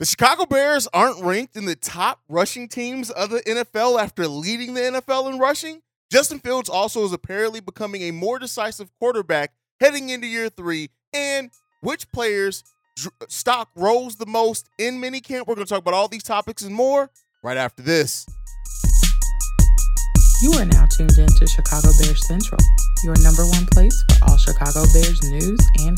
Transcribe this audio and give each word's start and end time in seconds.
The 0.00 0.06
Chicago 0.06 0.44
Bears 0.44 0.88
aren't 0.92 1.22
ranked 1.22 1.54
in 1.54 1.66
the 1.66 1.76
top 1.76 2.20
rushing 2.28 2.66
teams 2.66 3.12
of 3.12 3.30
the 3.30 3.40
NFL 3.42 4.02
after 4.02 4.26
leading 4.26 4.74
the 4.74 4.80
NFL 4.80 5.32
in 5.32 5.38
rushing. 5.38 5.82
Justin 6.10 6.40
Fields 6.40 6.68
also 6.68 7.04
is 7.04 7.12
apparently 7.12 7.60
becoming 7.60 8.02
a 8.02 8.10
more 8.10 8.40
decisive 8.40 8.90
quarterback 8.98 9.52
heading 9.78 10.08
into 10.08 10.26
year 10.26 10.48
three. 10.48 10.90
And 11.12 11.52
which 11.80 12.10
players 12.10 12.64
stock 13.28 13.68
rose 13.76 14.16
the 14.16 14.26
most 14.26 14.68
in 14.78 15.00
minicamp? 15.00 15.46
We're 15.46 15.54
going 15.54 15.66
to 15.66 15.72
talk 15.72 15.82
about 15.82 15.94
all 15.94 16.08
these 16.08 16.24
topics 16.24 16.62
and 16.62 16.74
more 16.74 17.08
right 17.44 17.56
after 17.56 17.80
this. 17.80 18.26
You 20.42 20.54
are 20.54 20.64
now 20.64 20.86
tuned 20.86 21.16
in 21.16 21.28
to 21.28 21.46
Chicago 21.46 21.90
Bears 22.02 22.26
Central, 22.26 22.58
your 23.04 23.14
number 23.22 23.46
one 23.46 23.66
place 23.66 24.02
for 24.08 24.28
all 24.28 24.36
Chicago 24.36 24.82
Bears 24.92 25.22
news 25.30 25.60
and 25.78 25.96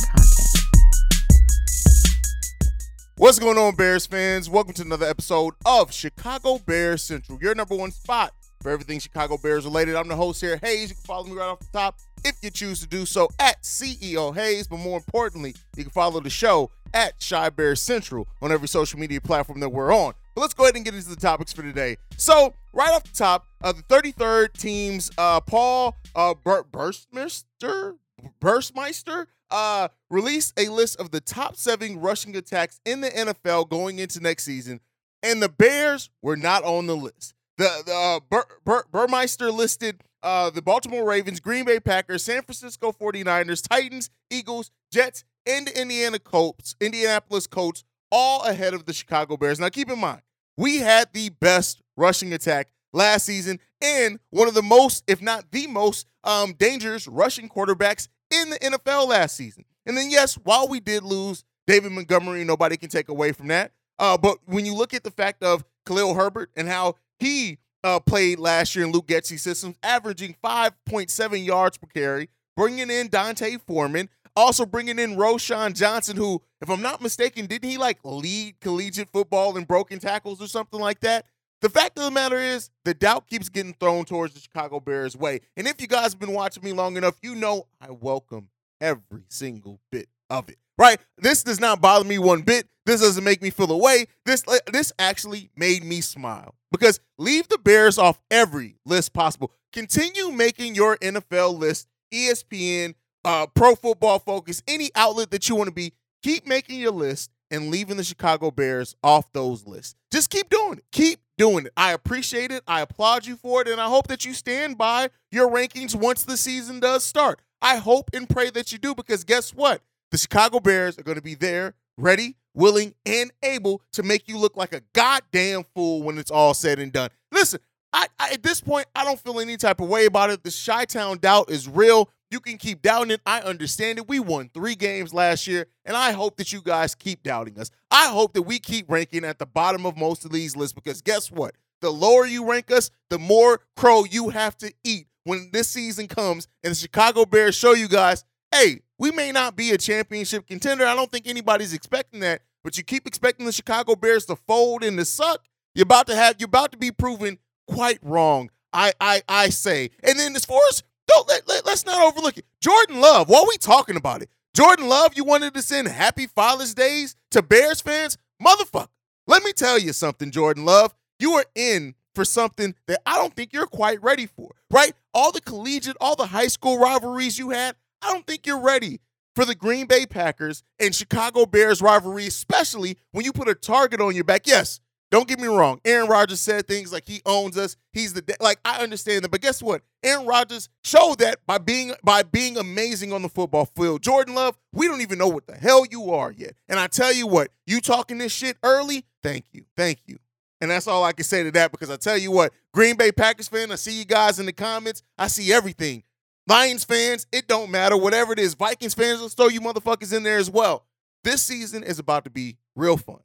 What's 3.27 3.40
going 3.40 3.58
on, 3.58 3.74
Bears 3.74 4.06
fans? 4.06 4.48
Welcome 4.48 4.74
to 4.74 4.82
another 4.82 5.06
episode 5.06 5.54
of 5.64 5.92
Chicago 5.92 6.59
Bears 6.59 7.02
Central, 7.02 7.41
your 7.42 7.56
number 7.56 7.74
one 7.74 7.91
spot 7.91 8.33
for 8.62 8.70
everything 8.70 9.00
Chicago 9.00 9.37
Bears 9.37 9.64
related. 9.64 9.96
I'm 9.96 10.06
the 10.06 10.14
host 10.14 10.41
here, 10.41 10.60
Haize. 10.62 10.91
You 10.91 10.95
can 10.95 11.05
follow 11.05 11.27
me 11.27 11.33
right 11.33 11.48
off 11.48 11.59
the 11.59 11.66
top 11.73 11.97
if 12.24 12.36
you 12.41 12.50
choose 12.50 12.78
to 12.83 12.86
do 12.86 13.05
so 13.05 13.28
at 13.41 13.60
CEO 13.62 14.33
Haize. 14.33 14.69
But 14.69 14.77
more 14.77 14.97
importantly, 14.97 15.56
you 15.77 15.83
can 15.83 15.91
follow 15.91 16.20
the 16.20 16.30
show 16.30 16.70
at 16.95 17.14
Chi 17.19 17.50
Bears 17.50 17.83
Central 17.83 18.28
on 18.42 18.52
every 18.52 18.69
social 18.69 19.00
media 19.00 19.20
platform 19.20 19.58
that 19.58 19.70
we're 19.70 19.92
on. 19.92 20.12
But 20.36 20.42
let's 20.42 20.55
go 20.55 20.62
ahead 20.62 20.77
and 20.77 20.84
get 20.84 20.95
into 20.95 21.08
the 21.08 21.16
topics 21.16 21.52
for 21.52 21.62
today. 21.62 21.97
So, 22.16 22.55
right 22.72 22.95
off 22.95 23.02
the 23.02 23.12
top, 23.12 23.47
uh, 23.61 23.72
the 23.72 23.83
33rd 23.83 24.52
team's 24.52 25.11
uh, 25.19 25.41
Paul 25.41 25.97
uh, 26.14 26.34
Bur- 26.45 26.62
Burstmeister, 26.70 27.97
Burstmeister 28.41 29.27
uh, 29.51 29.88
released 30.11 30.59
a 30.59 30.69
list 30.69 30.98
of 31.01 31.11
the 31.11 31.20
top 31.20 31.56
seven 31.56 32.01
rushing 32.01 32.37
attacks 32.37 32.80
in 32.84 33.01
the 33.01 33.11
NFL 33.11 33.69
going 33.69 33.98
into 33.98 34.20
next 34.20 34.45
season, 34.45 34.80
and 35.23 35.42
the 35.42 35.48
Bears 35.48 36.11
were 36.23 36.37
not 36.37 36.65
on 36.65 36.87
the 36.87 36.97
list. 36.97 37.34
The, 37.59 37.83
the 37.87 37.95
uh, 37.95 38.20
Bur- 38.28 38.58
Bur- 38.64 38.84
Burmeister 38.91 39.50
listed 39.50 40.03
uh, 40.23 40.50
the 40.50 40.62
Baltimore 40.62 41.06
Ravens, 41.06 41.41
Green 41.41 41.64
Bay 41.64 41.81
Packers, 41.81 42.25
San 42.25 42.42
Francisco 42.42 42.92
49ers, 42.92 43.67
Titans, 43.67 44.11
Eagles, 44.30 44.70
Jets, 44.92 45.25
and 45.47 45.67
the 45.67 45.80
Indiana 45.80 46.19
Colts, 46.19 46.75
Indianapolis 46.80 47.47
Colts, 47.47 47.84
all 48.11 48.42
ahead 48.45 48.75
of 48.75 48.84
the 48.86 48.92
Chicago 48.92 49.36
Bears. 49.36 49.61
Now, 49.61 49.69
keep 49.69 49.91
in 49.91 49.98
mind, 49.98 50.23
we 50.56 50.78
had 50.78 51.08
the 51.12 51.28
best 51.28 51.80
rushing 51.97 52.33
attack 52.33 52.73
last 52.92 53.27
season 53.27 53.61
and 53.80 54.19
one 54.30 54.48
of 54.48 54.55
the 54.55 54.62
most, 54.62 55.05
if 55.06 55.20
not 55.20 55.50
the 55.50 55.66
most, 55.66 56.06
um, 56.24 56.55
dangerous 56.55 57.06
rushing 57.06 57.48
quarterbacks 57.48 58.08
in 58.30 58.50
the 58.50 58.58
NFL 58.58 59.08
last 59.08 59.36
season. 59.36 59.64
And 59.84 59.96
then, 59.96 60.10
yes, 60.10 60.34
while 60.34 60.68
we 60.68 60.80
did 60.80 61.02
lose 61.02 61.44
David 61.66 61.92
Montgomery, 61.92 62.44
nobody 62.44 62.77
can 62.77 62.88
take 62.88 63.08
away 63.08 63.33
from 63.33 63.48
that. 63.48 63.72
Uh, 63.98 64.16
but 64.16 64.38
when 64.46 64.66
you 64.66 64.74
look 64.74 64.94
at 64.94 65.05
the 65.05 65.10
fact 65.10 65.42
of 65.42 65.64
Khalil 65.86 66.14
Herbert 66.14 66.50
and 66.56 66.68
how 66.68 66.96
he 67.18 67.58
uh, 67.84 68.00
played 68.00 68.38
last 68.38 68.74
year 68.74 68.84
in 68.84 68.92
Luke 68.92 69.06
Getsy 69.06 69.38
systems, 69.38 69.77
averaging 69.83 70.34
5.7 70.42 71.44
yards 71.44 71.78
per 71.78 71.86
carry, 71.86 72.28
bringing 72.56 72.90
in 72.90 73.08
D'Onta 73.08 73.61
Foreman, 73.61 74.08
also 74.34 74.66
bringing 74.66 74.98
in 74.98 75.16
Roschon 75.16 75.74
Johnson, 75.74 76.16
who, 76.16 76.42
if 76.61 76.68
I'm 76.68 76.83
not 76.83 77.00
mistaken, 77.00 77.46
didn't 77.46 77.68
he 77.70 77.78
like 77.78 77.98
lead 78.05 78.61
collegiate 78.61 79.08
football 79.11 79.56
in 79.56 79.64
broken 79.64 79.98
tackles 79.98 80.42
or 80.42 80.46
something 80.46 80.80
like 80.80 81.00
that? 81.00 81.27
The 81.67 81.70
fact 81.70 81.98
of 81.98 82.05
the 82.05 82.12
matter 82.12 82.39
is, 82.39 82.70
the 82.84 82.95
doubt 82.95 83.27
keeps 83.27 83.48
getting 83.48 83.75
thrown 83.75 84.05
towards 84.05 84.34
the 84.34 84.39
Chicago 84.39 84.78
Bears' 84.78 85.17
way. 85.17 85.41
And 85.56 85.67
if 85.67 85.81
you 85.81 85.89
guys 85.89 86.12
have 86.12 86.20
been 86.20 86.31
watching 86.31 86.62
me 86.62 86.70
long 86.70 86.97
enough, 86.97 87.17
you 87.25 87.34
know 87.34 87.67
I 87.81 87.91
welcome 87.91 88.50
every 88.81 89.25
single 89.27 89.81
bit 89.91 90.08
of 90.31 90.48
it. 90.48 90.58
Right? 90.78 91.00
This 91.19 91.42
does 91.42 91.58
not 91.58 91.81
bother 91.81 92.05
me 92.05 92.20
one 92.20 92.42
bit. 92.42 92.69
This 92.84 93.00
doesn't 93.00 93.25
make 93.25 93.42
me 93.42 93.50
feel 93.50 93.73
away. 93.73 94.06
This 94.25 94.45
this 94.70 94.92
actually 95.00 95.50
made 95.56 95.83
me 95.83 96.03
smile 96.03 96.55
because 96.70 97.00
leave 97.19 97.48
the 97.48 97.58
Bears 97.58 97.98
off 97.98 98.20
every 98.30 98.77
list 98.84 99.12
possible. 99.12 99.51
Continue 99.73 100.30
making 100.30 100.77
your 100.77 100.97
NFL 100.98 101.58
list, 101.58 101.89
ESPN, 102.14 102.95
uh, 103.24 103.48
Pro 103.57 103.74
Football 103.74 104.20
Focus, 104.20 104.63
any 104.69 104.92
outlet 104.95 105.33
that 105.33 105.48
you 105.48 105.57
want 105.57 105.67
to 105.67 105.74
be. 105.74 105.95
Keep 106.23 106.46
making 106.46 106.79
your 106.79 106.92
list 106.92 107.33
and 107.51 107.73
leaving 107.73 107.96
the 107.96 108.05
Chicago 108.05 108.52
Bears 108.52 108.95
off 109.02 109.33
those 109.33 109.67
lists. 109.67 109.96
Just 110.13 110.30
keep 110.30 110.48
doing 110.48 110.79
it. 110.79 110.85
Keep 110.92 111.19
doing 111.39 111.67
it. 111.67 111.73
I 111.77 111.92
appreciate 111.92 112.51
it. 112.51 112.63
I 112.67 112.80
applaud 112.80 113.27
you 113.27 113.36
for 113.36 113.63
it. 113.63 113.69
And 113.69 113.80
I 113.80 113.86
hope 113.86 114.08
that 114.08 114.24
you 114.24 114.35
stand 114.35 114.79
by 114.79 115.11
your 115.30 115.51
rankings 115.51 115.95
once 115.95 116.24
the 116.24 116.36
season 116.36 116.80
does 116.80 117.05
start. 117.05 117.41
I 117.61 117.77
hope 117.77 118.11
and 118.13 118.29
pray 118.29 118.51
that 118.51 118.73
you 118.73 118.79
do 118.79 118.95
because 118.95 119.24
guess 119.24 119.55
what? 119.55 119.83
The 120.11 120.19
Chicago 120.19 120.61
Bears 120.61 120.98
are 120.98 121.02
going 121.02 121.17
to 121.17 121.23
be 121.23 121.35
there, 121.35 121.75
ready, 121.96 122.36
willing, 122.55 122.95
and 123.05 123.33
able 123.42 123.83
to 123.92 124.02
make 124.02 124.29
you 124.29 124.39
look 124.39 124.57
like 124.57 124.73
a 124.73 124.83
goddamn 124.92 125.64
fool 125.75 126.02
when 126.02 126.19
it's 126.19 126.30
all 126.30 126.55
said 126.55 126.79
and 126.79 126.92
done. 126.92 127.11
Listen, 127.33 127.61
I, 127.92 128.06
I, 128.19 128.32
at 128.32 128.43
this 128.43 128.61
point, 128.61 128.87
I 128.94 129.05
don't 129.05 129.19
feel 129.19 129.41
any 129.41 129.56
type 129.56 129.81
of 129.81 129.88
way 129.88 130.06
about 130.06 130.31
it. 130.31 130.43
The 130.43 130.62
Chi 130.67 130.85
Town 130.85 131.19
doubt 131.19 131.50
is 131.50 131.69
real. 131.69 132.11
You 132.31 132.41
can 132.41 132.59
keep 132.59 132.82
doubting 132.82 133.12
it. 133.12 133.20
I 133.25 133.41
understand 133.41 133.99
it. 133.99 134.09
We 134.09 134.19
won 134.19 134.50
three 134.53 134.75
games 134.75 135.14
last 135.14 135.47
year, 135.47 135.67
and 135.85 135.97
I 135.97 136.12
hope 136.12 136.37
that 136.37 136.53
you 136.53 136.61
guys 136.61 136.94
keep 136.94 137.23
doubting 137.23 137.59
us. 137.59 137.70
I 137.91 138.09
hope 138.09 138.35
that 138.35 138.43
we 138.43 138.59
keep 138.59 138.91
ranking 138.91 139.25
at 139.25 139.38
the 139.38 139.47
bottom 139.47 139.87
of 139.87 139.97
most 139.97 140.25
of 140.25 140.32
these 140.32 140.56
lists 140.56 140.73
because 140.73 141.03
guess 141.03 141.31
what? 141.31 141.55
The 141.81 141.91
lower 141.91 142.26
you 142.26 142.49
rank 142.49 142.70
us, 142.73 142.91
the 143.11 143.19
more 143.19 143.61
crow 143.76 144.05
you 144.05 144.31
have 144.31 144.56
to 144.59 144.73
eat 144.82 145.06
when 145.25 145.50
this 145.53 145.69
season 145.69 146.09
comes 146.09 146.49
and 146.64 146.70
the 146.70 146.76
Chicago 146.76 147.25
Bears 147.25 147.55
show 147.55 147.75
you 147.75 147.88
guys, 147.88 148.25
hey, 148.53 148.81
we 148.99 149.11
may 149.11 149.32
not 149.32 149.56
be 149.56 149.73
a 149.73 149.79
championship 149.79 150.47
contender. 150.47 150.87
I 150.87 150.94
don't 150.94 151.11
think 151.11 151.26
anybody's 151.26 151.75
expecting 151.75 152.20
that, 152.20 152.43
but 152.64 152.76
you 152.79 152.82
keep 152.82 153.06
expecting 153.06 153.44
the 153.47 153.53
Chicago 153.53 153.94
Bears 153.94 154.25
to 154.26 154.37
fold 154.37 154.82
and 154.82 154.97
to 154.99 155.05
suck. 155.05 155.44
You're 155.75 155.82
about 155.85 156.06
to 156.06 156.17
have 156.17 156.37
you're 156.38 156.47
about 156.47 156.73
to 156.73 156.79
be 156.79 156.91
proven 156.91 157.38
quite 157.67 157.99
wrong. 158.03 158.50
I 158.73 158.93
I 159.00 159.23
I 159.29 159.49
say. 159.50 159.91
And 160.03 160.19
then 160.19 160.35
as 160.35 160.44
far 160.44 160.61
as 160.70 160.82
don't 161.06 161.28
let, 161.28 161.46
let, 161.49 161.67
us 161.67 161.87
not 161.87 162.02
overlook 162.02 162.38
it. 162.38 162.44
Jordan 162.61 163.00
Love, 163.00 163.28
while 163.28 163.46
we 163.46 163.56
talking 163.56 163.96
about 163.96 164.22
it, 164.22 164.31
Jordan 164.55 164.88
Love, 164.88 165.12
you 165.17 165.25
wanted 165.25 165.55
to 165.55 165.62
send 165.62 165.88
happy 165.88 166.26
Father's 166.26 166.75
Days 166.75 167.17
to 167.31 167.43
Bears 167.43 167.81
fans? 167.81 168.17
Motherfucker, 168.43 168.88
let 169.26 169.43
me 169.43 169.52
tell 169.52 169.78
you 169.78 169.93
something, 169.93 170.31
Jordan 170.31 170.64
Love. 170.64 170.94
You 171.19 171.32
are 171.34 171.44
in 171.55 171.94
for 172.14 172.25
something 172.25 172.75
that 172.87 173.00
I 173.05 173.16
don't 173.16 173.34
think 173.34 173.52
you're 173.52 173.66
quite 173.66 174.02
ready 174.02 174.26
for, 174.26 174.52
right? 174.70 174.94
All 175.12 175.32
the 175.32 175.40
collegiate, 175.40 175.96
all 176.00 176.16
the 176.16 176.26
high 176.26 176.49
school 176.49 176.78
rivalries 176.78 177.38
you 177.38 177.50
had, 177.50 177.76
I 178.02 178.12
don't 178.12 178.26
think 178.26 178.46
you're 178.46 178.61
ready 178.61 179.00
for 179.34 179.44
the 179.44 179.55
Green 179.55 179.87
Bay 179.87 180.06
Packers 180.06 180.62
and 180.81 180.94
Chicago 180.94 181.44
Bears 181.44 181.82
rivalry, 181.82 182.26
especially 182.26 182.96
when 183.12 183.25
you 183.25 183.32
put 183.32 183.49
a 183.49 183.55
target 183.55 184.00
on 184.00 184.14
your 184.14 184.25
back. 184.25 184.46
Yes, 184.46 184.81
don't 185.11 185.28
get 185.28 185.38
me 185.38 185.46
wrong. 185.46 185.81
Aaron 185.84 186.08
Rodgers 186.08 186.40
said 186.40 186.67
things 186.67 186.93
like 186.93 187.06
he 187.06 187.22
owns 187.25 187.56
us. 187.56 187.76
He's 187.93 188.12
the 188.12 188.22
de-. 188.22 188.37
like 188.40 188.58
I 188.64 188.82
understand 188.82 189.25
that, 189.25 189.31
but 189.31 189.40
guess 189.40 189.62
what? 189.62 189.82
Aaron 190.02 190.26
Rodgers 190.26 190.69
showed 190.82 191.19
that 191.20 191.38
by 191.46 191.58
being 191.58 191.94
by 192.02 192.22
being 192.22 192.58
amazing 192.58 193.12
on 193.12 193.22
the 193.22 193.28
football 193.28 193.66
field. 193.66 194.02
Jordan 194.02 194.34
Love, 194.34 194.58
we 194.72 194.88
don't 194.88 195.00
even 195.00 195.19
know 195.19 195.28
what 195.28 195.46
the 195.46 195.55
hell 195.55 195.84
you 195.90 196.12
are 196.12 196.32
yet. 196.32 196.55
And 196.69 196.81
I 196.81 196.88
tell 196.88 197.12
you 197.12 197.26
what, 197.26 197.50
you 197.66 197.81
talking 197.81 198.19
this 198.19 198.32
shit 198.32 198.56
early? 198.62 199.05
Thank 199.22 199.46
you, 199.52 199.64
thank 199.76 200.00
you. 200.06 200.19
And 200.61 200.70
that's 200.70 200.88
all 200.88 201.05
I 201.05 201.12
can 201.12 201.25
say 201.25 201.43
to 201.43 201.50
that 201.52 201.70
because 201.70 201.90
I 201.90 201.96
tell 201.96 202.16
you 202.16 202.32
what, 202.32 202.52
Green 202.72 202.96
Bay 202.96 203.12
Packers 203.12 203.49
fan, 203.49 203.70
I 203.70 203.76
see 203.76 203.99
you 203.99 204.05
guys 204.05 204.40
in 204.40 204.46
the 204.46 204.52
comments. 204.52 205.02
I 205.19 205.28
see 205.28 205.52
everything. 205.52 206.02
Lions 206.49 206.84
fans, 206.84 207.26
it 207.32 207.46
don't 207.46 207.70
matter. 207.70 207.96
Whatever 207.96 208.32
it 208.32 208.38
is, 208.38 208.55
Vikings 208.55 208.94
fans 208.94 209.20
will 209.20 209.28
throw 209.28 209.49
you 209.49 209.61
motherfuckers 209.61 210.16
in 210.16 210.22
there 210.22 210.38
as 210.38 210.49
well. 210.49 210.87
This 211.25 211.43
season 211.43 211.82
is 211.82 211.99
about 211.99 212.25
to 212.25 212.31
be 212.31 212.56
real 212.75 212.96
fun 212.96 213.19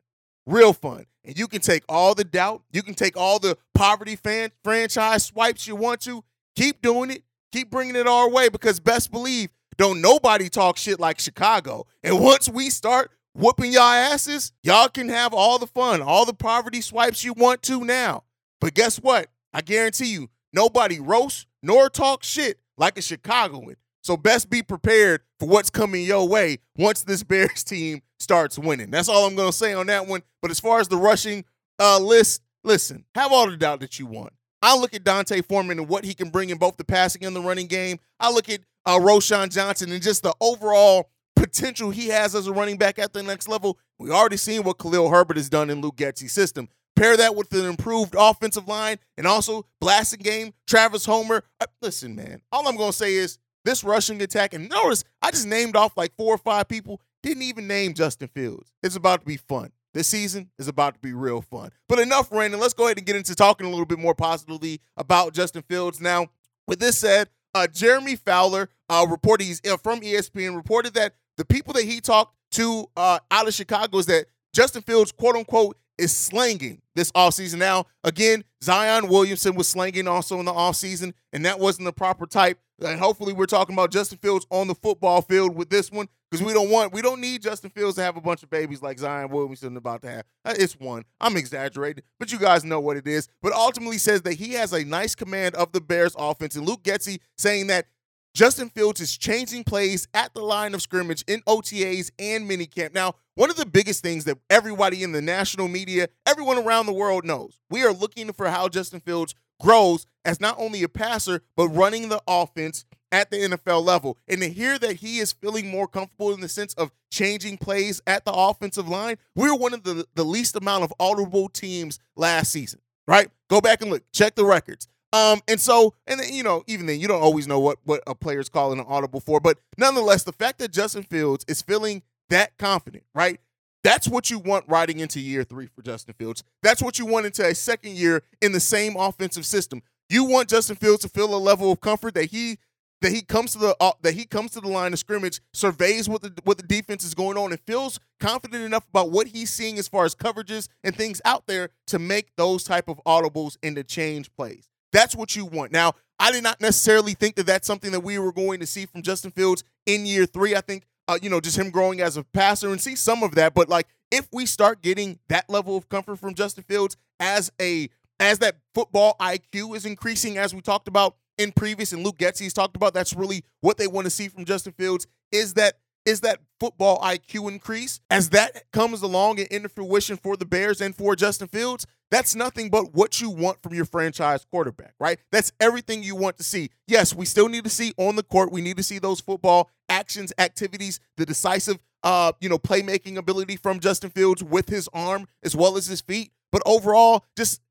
real 0.45 0.73
fun. 0.73 1.05
And 1.23 1.37
you 1.37 1.47
can 1.47 1.61
take 1.61 1.83
all 1.87 2.15
the 2.15 2.23
doubt, 2.23 2.63
you 2.71 2.81
can 2.81 2.95
take 2.95 3.15
all 3.15 3.39
the 3.39 3.57
poverty 3.73 4.15
fan 4.15 4.51
franchise 4.63 5.25
swipes 5.25 5.67
you 5.67 5.75
want 5.75 6.01
to. 6.01 6.23
Keep 6.55 6.81
doing 6.81 7.11
it. 7.11 7.23
Keep 7.51 7.69
bringing 7.69 7.95
it 7.95 8.07
our 8.07 8.29
way 8.29 8.49
because 8.49 8.79
best 8.79 9.11
believe 9.11 9.49
don't 9.77 10.01
nobody 10.01 10.49
talk 10.49 10.77
shit 10.77 10.99
like 10.99 11.19
Chicago. 11.19 11.85
And 12.03 12.19
once 12.19 12.49
we 12.49 12.69
start 12.69 13.11
whooping 13.33 13.71
y'all 13.71 13.83
asses, 13.83 14.51
y'all 14.63 14.89
can 14.89 15.09
have 15.09 15.33
all 15.33 15.59
the 15.59 15.67
fun, 15.67 16.01
all 16.01 16.25
the 16.25 16.33
poverty 16.33 16.81
swipes 16.81 17.23
you 17.23 17.33
want 17.33 17.61
to 17.63 17.83
now. 17.83 18.23
But 18.59 18.73
guess 18.73 18.97
what? 18.97 19.27
I 19.53 19.61
guarantee 19.61 20.07
you, 20.07 20.29
nobody 20.53 20.99
roast 20.99 21.47
nor 21.61 21.89
talk 21.89 22.23
shit 22.23 22.59
like 22.77 22.97
a 22.97 23.01
Chicagoan. 23.01 23.75
So 24.03 24.17
best 24.17 24.49
be 24.49 24.63
prepared 24.63 25.21
for 25.39 25.47
what's 25.47 25.69
coming 25.69 26.03
your 26.03 26.27
way 26.27 26.59
once 26.77 27.03
this 27.03 27.23
Bears 27.31 27.63
team 27.63 28.01
starts 28.21 28.57
winning. 28.57 28.91
That's 28.91 29.09
all 29.09 29.25
I'm 29.25 29.35
going 29.35 29.51
to 29.51 29.57
say 29.57 29.73
on 29.73 29.87
that 29.87 30.07
one. 30.07 30.21
But 30.41 30.51
as 30.51 30.59
far 30.59 30.79
as 30.79 30.87
the 30.87 30.97
rushing 30.97 31.45
uh, 31.79 31.99
list, 31.99 32.41
listen, 32.63 33.05
have 33.15 33.31
all 33.31 33.49
the 33.49 33.57
doubt 33.57 33.79
that 33.81 33.99
you 33.99 34.05
want. 34.05 34.33
I 34.61 34.77
look 34.77 34.93
at 34.93 35.03
D'Onta 35.03 35.43
Foreman 35.43 35.79
and 35.79 35.89
what 35.89 36.05
he 36.05 36.13
can 36.13 36.29
bring 36.29 36.51
in 36.51 36.57
both 36.57 36.77
the 36.77 36.83
passing 36.83 37.25
and 37.25 37.35
the 37.35 37.41
running 37.41 37.67
game. 37.67 37.99
I 38.19 38.31
look 38.31 38.47
at 38.47 38.61
uh, 38.85 38.99
Roschon 38.99 39.51
Johnson 39.51 39.91
and 39.91 40.01
just 40.01 40.23
the 40.23 40.35
overall 40.39 41.09
potential 41.35 41.89
he 41.89 42.09
has 42.09 42.35
as 42.35 42.47
a 42.47 42.53
running 42.53 42.77
back 42.77 42.99
at 42.99 43.13
the 43.13 43.23
next 43.23 43.47
level. 43.47 43.79
We 43.97 44.11
already 44.11 44.37
seen 44.37 44.63
what 44.63 44.77
Khalil 44.77 45.09
Herbert 45.09 45.37
has 45.37 45.49
done 45.49 45.69
in 45.69 45.81
Luke 45.81 45.95
Getsy's 45.95 46.31
system. 46.31 46.69
Pair 46.95 47.17
that 47.17 47.35
with 47.35 47.51
an 47.53 47.65
improved 47.65 48.15
offensive 48.17 48.67
line 48.67 48.97
and 49.17 49.25
also 49.25 49.65
blasting 49.79 50.19
game, 50.19 50.53
Travis 50.67 51.05
Homer. 51.05 51.43
Uh, 51.59 51.65
listen, 51.81 52.15
man, 52.15 52.41
all 52.51 52.67
I'm 52.67 52.75
going 52.75 52.91
to 52.91 52.97
say 52.97 53.15
is 53.15 53.39
this 53.65 53.83
rushing 53.83 54.21
attack, 54.21 54.53
and 54.53 54.69
notice 54.69 55.03
I 55.21 55.31
just 55.31 55.47
named 55.47 55.75
off 55.75 55.97
like 55.97 56.15
four 56.17 56.33
or 56.33 56.37
five 56.37 56.67
people, 56.67 57.01
didn't 57.23 57.43
even 57.43 57.67
name 57.67 57.93
Justin 57.93 58.27
Fields. 58.27 58.71
It's 58.83 58.95
about 58.95 59.21
to 59.21 59.25
be 59.25 59.37
fun. 59.37 59.71
this 59.93 60.07
season 60.07 60.49
is 60.57 60.67
about 60.67 60.93
to 60.93 60.99
be 61.01 61.13
real 61.13 61.41
fun. 61.41 61.71
But 61.89 61.99
enough 61.99 62.31
ranting. 62.31 62.59
Let's 62.59 62.73
go 62.73 62.85
ahead 62.85 62.97
and 62.97 63.05
get 63.05 63.15
into 63.15 63.35
talking 63.35 63.67
a 63.67 63.69
little 63.69 63.85
bit 63.85 63.99
more 63.99 64.15
positively 64.15 64.79
about 64.95 65.33
Justin 65.33 65.63
Fields. 65.63 65.99
Now, 65.99 66.27
with 66.67 66.79
this 66.79 66.97
said, 66.97 67.29
uh, 67.53 67.67
Jeremy 67.67 68.15
Fowler 68.15 68.69
uh, 68.89 69.05
reported 69.09 69.43
he's 69.43 69.61
uh, 69.69 69.77
from 69.77 70.01
ESPN 70.01 70.55
reported 70.55 70.93
that 70.93 71.15
the 71.37 71.45
people 71.45 71.73
that 71.73 71.83
he 71.83 71.99
talked 71.99 72.35
to 72.51 72.85
uh, 72.95 73.19
out 73.29 73.47
of 73.47 73.53
Chicago 73.53 73.97
is 73.97 74.05
that 74.05 74.27
Justin 74.53 74.81
Fields, 74.81 75.11
quote 75.11 75.35
unquote, 75.35 75.77
is 75.97 76.15
slanging 76.15 76.81
this 76.95 77.11
offseason. 77.11 77.59
Now, 77.59 77.85
again, 78.03 78.43
Zion 78.63 79.07
Williamson 79.07 79.55
was 79.55 79.67
slanging 79.67 80.07
also 80.07 80.39
in 80.39 80.45
the 80.45 80.53
offseason, 80.53 81.13
and 81.31 81.45
that 81.45 81.59
wasn't 81.59 81.85
the 81.85 81.93
proper 81.93 82.25
type. 82.25 82.59
And 82.83 82.99
hopefully, 82.99 83.33
we're 83.33 83.45
talking 83.45 83.75
about 83.75 83.91
Justin 83.91 84.17
Fields 84.17 84.47
on 84.49 84.67
the 84.67 84.75
football 84.75 85.21
field 85.21 85.55
with 85.55 85.69
this 85.69 85.91
one 85.91 86.07
because 86.31 86.45
we 86.45 86.53
don't 86.53 86.69
want, 86.69 86.93
we 86.93 87.01
don't 87.01 87.19
need 87.19 87.41
Justin 87.41 87.71
Fields 87.71 87.97
to 87.97 88.03
have 88.03 88.15
a 88.15 88.21
bunch 88.21 88.41
of 88.41 88.49
babies 88.49 88.81
like 88.81 88.97
Zion 88.97 89.29
Williamson 89.29 89.75
about 89.75 90.01
to 90.03 90.09
have. 90.09 90.25
Uh, 90.45 90.53
it's 90.57 90.79
one. 90.79 91.03
I'm 91.19 91.35
exaggerating, 91.35 92.03
but 92.19 92.31
you 92.31 92.39
guys 92.39 92.63
know 92.63 92.79
what 92.79 92.95
it 92.95 93.05
is. 93.05 93.27
But 93.41 93.51
ultimately, 93.51 93.97
says 93.97 94.21
that 94.21 94.35
he 94.35 94.53
has 94.53 94.71
a 94.71 94.85
nice 94.85 95.13
command 95.13 95.55
of 95.55 95.73
the 95.73 95.81
Bears 95.81 96.15
offense, 96.17 96.55
and 96.55 96.65
Luke 96.65 96.83
Getsy 96.83 97.19
saying 97.37 97.67
that 97.67 97.87
Justin 98.33 98.69
Fields 98.69 99.01
is 99.01 99.17
changing 99.17 99.65
plays 99.65 100.07
at 100.13 100.33
the 100.33 100.41
line 100.41 100.73
of 100.73 100.81
scrimmage 100.81 101.21
in 101.27 101.41
OTAs 101.41 102.11
and 102.17 102.49
minicamp. 102.49 102.93
Now, 102.93 103.15
one 103.35 103.49
of 103.49 103.57
the 103.57 103.65
biggest 103.65 104.01
things 104.01 104.23
that 104.23 104.37
everybody 104.49 105.03
in 105.03 105.11
the 105.11 105.21
national 105.21 105.67
media, 105.67 106.07
everyone 106.25 106.57
around 106.57 106.85
the 106.85 106.93
world 106.93 107.25
knows, 107.25 107.59
we 107.69 107.83
are 107.83 107.91
looking 107.91 108.31
for 108.31 108.49
how 108.49 108.69
Justin 108.69 109.01
Fields 109.01 109.35
grows 109.59 110.05
as 110.23 110.39
not 110.39 110.55
only 110.57 110.81
a 110.81 110.89
passer, 110.89 111.41
but 111.57 111.67
running 111.69 112.07
the 112.07 112.21
offense 112.25 112.85
at 113.11 113.29
the 113.29 113.37
NFL 113.37 113.83
level. 113.83 114.17
And 114.27 114.41
to 114.41 114.49
hear 114.49 114.79
that 114.79 114.97
he 114.97 115.19
is 115.19 115.31
feeling 115.31 115.69
more 115.69 115.87
comfortable 115.87 116.33
in 116.33 116.41
the 116.41 116.49
sense 116.49 116.73
of 116.75 116.91
changing 117.11 117.57
plays 117.57 118.01
at 118.07 118.25
the 118.25 118.31
offensive 118.31 118.87
line, 118.87 119.17
we 119.35 119.49
are 119.49 119.57
one 119.57 119.73
of 119.73 119.83
the, 119.83 120.05
the 120.15 120.23
least 120.23 120.55
amount 120.55 120.83
of 120.83 120.93
audible 120.99 121.49
teams 121.49 121.99
last 122.15 122.51
season, 122.51 122.79
right? 123.07 123.29
Go 123.49 123.61
back 123.61 123.81
and 123.81 123.91
look, 123.91 124.03
check 124.11 124.35
the 124.35 124.45
records. 124.45 124.87
Um, 125.13 125.41
and 125.47 125.59
so, 125.59 125.93
and 126.07 126.21
you 126.29 126.43
know, 126.43 126.63
even 126.67 126.85
then, 126.85 126.99
you 126.99 127.07
don't 127.07 127.21
always 127.21 127.47
know 127.47 127.59
what 127.59 127.79
what 127.83 128.01
a 128.07 128.15
player's 128.15 128.47
calling 128.47 128.79
an 128.79 128.85
audible 128.87 129.19
for, 129.19 129.41
but 129.41 129.57
nonetheless, 129.77 130.23
the 130.23 130.31
fact 130.31 130.59
that 130.59 130.71
Justin 130.71 131.03
Fields 131.03 131.43
is 131.49 131.61
feeling 131.61 132.01
that 132.29 132.57
confident, 132.57 133.03
right? 133.13 133.39
That's 133.83 134.07
what 134.07 134.29
you 134.29 134.39
want 134.39 134.65
riding 134.67 134.99
into 134.99 135.19
year 135.19 135.43
three 135.43 135.67
for 135.67 135.81
Justin 135.81 136.13
Fields. 136.17 136.43
That's 136.61 136.81
what 136.81 136.99
you 136.99 137.05
want 137.05 137.25
into 137.25 137.45
a 137.45 137.55
second 137.55 137.95
year 137.95 138.23
in 138.41 138.51
the 138.51 138.59
same 138.59 138.95
offensive 138.95 139.45
system. 139.45 139.81
You 140.07 140.23
want 140.23 140.49
Justin 140.49 140.75
Fields 140.75 141.01
to 141.01 141.09
feel 141.09 141.33
a 141.33 141.37
level 141.37 141.71
of 141.71 141.81
comfort 141.81 142.13
that 142.13 142.31
he 142.31 142.59
that 143.01 143.11
he 143.11 143.21
comes 143.21 143.53
to 143.53 143.57
the 143.59 143.75
uh, 143.79 143.91
that 144.01 144.13
he 144.13 144.25
comes 144.25 144.51
to 144.51 144.61
the 144.61 144.67
line 144.67 144.93
of 144.93 144.99
scrimmage, 144.99 145.41
surveys 145.53 146.07
what 146.07 146.21
the 146.21 146.33
what 146.43 146.57
the 146.57 146.63
defense 146.63 147.03
is 147.03 147.13
going 147.13 147.37
on, 147.37 147.51
and 147.51 147.59
feels 147.61 147.99
confident 148.19 148.63
enough 148.63 148.87
about 148.89 149.11
what 149.11 149.27
he's 149.27 149.51
seeing 149.51 149.77
as 149.77 149.87
far 149.87 150.05
as 150.05 150.15
coverages 150.15 150.67
and 150.83 150.95
things 150.95 151.21
out 151.25 151.47
there 151.47 151.69
to 151.87 151.99
make 151.99 152.35
those 152.35 152.63
type 152.63 152.87
of 152.87 153.01
audibles 153.05 153.57
and 153.63 153.75
to 153.75 153.83
change 153.83 154.31
plays. 154.33 154.69
That's 154.91 155.15
what 155.15 155.35
you 155.35 155.45
want. 155.45 155.71
Now, 155.71 155.93
I 156.19 156.31
did 156.31 156.43
not 156.43 156.61
necessarily 156.61 157.13
think 157.13 157.35
that 157.35 157.45
that's 157.45 157.67
something 157.67 157.91
that 157.91 158.01
we 158.01 158.19
were 158.19 158.33
going 158.33 158.59
to 158.59 158.67
see 158.67 158.85
from 158.85 159.01
Justin 159.01 159.31
Fields 159.31 159.63
in 159.85 160.05
year 160.05 160.25
three. 160.25 160.55
I 160.55 160.61
think, 160.61 160.83
uh, 161.07 161.17
you 161.21 161.29
know, 161.29 161.39
just 161.39 161.57
him 161.57 161.71
growing 161.71 162.01
as 162.01 162.17
a 162.17 162.23
passer 162.23 162.69
and 162.69 162.79
see 162.79 162.95
some 162.95 163.23
of 163.23 163.35
that. 163.35 163.53
But 163.53 163.69
like, 163.69 163.87
if 164.11 164.27
we 164.31 164.45
start 164.45 164.81
getting 164.81 165.19
that 165.29 165.49
level 165.49 165.77
of 165.77 165.89
comfort 165.89 166.17
from 166.17 166.35
Justin 166.35 166.63
Fields 166.63 166.97
as 167.19 167.51
a 167.59 167.89
as 168.19 168.37
that 168.39 168.57
football 168.75 169.15
IQ 169.19 169.75
is 169.75 169.85
increasing, 169.85 170.37
as 170.37 170.53
we 170.53 170.61
talked 170.61 170.87
about 170.87 171.15
in 171.41 171.51
previous, 171.51 171.91
and 171.91 172.03
Luke 172.03 172.17
Getsy's 172.17 172.53
talked 172.53 172.75
about, 172.75 172.93
that's 172.93 173.13
really 173.13 173.43
what 173.61 173.77
they 173.77 173.87
want 173.87 174.05
to 174.05 174.11
see 174.11 174.27
from 174.27 174.45
Justin 174.45 174.73
Fields. 174.73 175.07
Is 175.31 175.55
that 175.55 175.75
is 176.03 176.21
that 176.21 176.39
football 176.59 176.99
IQ 176.99 177.51
increase 177.51 177.99
as 178.09 178.29
that 178.29 178.63
comes 178.73 179.03
along 179.03 179.39
and 179.39 179.47
into 179.49 179.69
fruition 179.69 180.17
for 180.17 180.35
the 180.35 180.45
Bears 180.45 180.81
and 180.81 180.95
for 180.95 181.15
Justin 181.15 181.47
Fields, 181.47 181.85
that's 182.09 182.35
nothing 182.35 182.71
but 182.71 182.95
what 182.95 183.21
you 183.21 183.29
want 183.29 183.61
from 183.61 183.75
your 183.75 183.85
franchise 183.85 184.43
quarterback, 184.49 184.95
right? 184.99 185.19
That's 185.31 185.51
everything 185.59 186.01
you 186.01 186.15
want 186.15 186.37
to 186.37 186.43
see. 186.43 186.71
Yes, 186.87 187.13
we 187.13 187.25
still 187.25 187.49
need 187.49 187.65
to 187.65 187.69
see 187.69 187.93
on 187.97 188.15
the 188.15 188.23
court. 188.23 188.51
We 188.51 188.61
need 188.61 188.77
to 188.77 188.83
see 188.83 188.97
those 188.97 189.19
football 189.19 189.69
actions, 189.89 190.33
activities, 190.39 190.99
the 191.17 191.25
decisive 191.25 191.77
uh, 192.03 192.31
you 192.39 192.49
know, 192.49 192.57
playmaking 192.57 193.17
ability 193.17 193.55
from 193.57 193.79
Justin 193.79 194.09
Fields 194.09 194.43
with 194.43 194.69
his 194.69 194.89
arm 194.93 195.27
as 195.43 195.55
well 195.55 195.77
as 195.77 195.85
his 195.85 196.01
feet. 196.01 196.31
But 196.51 196.63
overall, 196.65 197.25
just 197.37 197.61